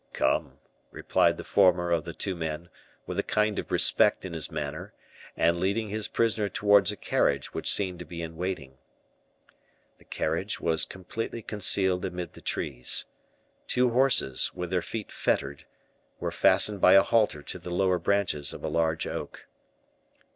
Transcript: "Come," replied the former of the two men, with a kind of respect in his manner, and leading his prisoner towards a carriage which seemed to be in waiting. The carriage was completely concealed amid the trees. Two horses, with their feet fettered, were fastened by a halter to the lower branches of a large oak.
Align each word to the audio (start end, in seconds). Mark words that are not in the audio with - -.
"Come," 0.13 0.57
replied 0.89 1.37
the 1.37 1.43
former 1.43 1.91
of 1.91 2.05
the 2.05 2.13
two 2.13 2.35
men, 2.35 2.69
with 3.05 3.19
a 3.19 3.21
kind 3.21 3.59
of 3.59 3.71
respect 3.71 4.25
in 4.25 4.33
his 4.33 4.49
manner, 4.51 4.95
and 5.37 5.59
leading 5.59 5.89
his 5.89 6.07
prisoner 6.07 6.49
towards 6.49 6.91
a 6.91 6.95
carriage 6.97 7.53
which 7.53 7.71
seemed 7.71 7.99
to 7.99 8.05
be 8.05 8.23
in 8.23 8.35
waiting. 8.35 8.79
The 9.99 10.05
carriage 10.05 10.59
was 10.59 10.85
completely 10.85 11.43
concealed 11.43 12.03
amid 12.03 12.33
the 12.33 12.41
trees. 12.41 13.05
Two 13.67 13.91
horses, 13.91 14.49
with 14.55 14.71
their 14.71 14.81
feet 14.81 15.11
fettered, 15.11 15.65
were 16.19 16.31
fastened 16.31 16.81
by 16.81 16.93
a 16.93 17.03
halter 17.03 17.43
to 17.43 17.59
the 17.59 17.69
lower 17.69 17.99
branches 17.99 18.53
of 18.53 18.63
a 18.63 18.69
large 18.69 19.05
oak. 19.05 19.45